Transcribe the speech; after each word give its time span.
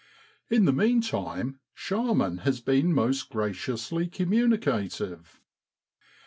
In 0.49 0.65
the 0.65 0.73
meantime 0.73 1.59
Sharman 1.75 2.39
has 2.39 2.59
been 2.59 2.91
most 2.91 3.29
graciously 3.29 4.07
communicative. 4.07 5.39